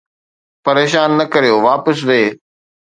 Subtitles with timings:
[0.65, 2.27] پريشان نه ڪريو، واپس ويھ